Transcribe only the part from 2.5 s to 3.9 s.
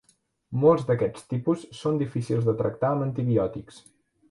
tractar amb antibiòtics.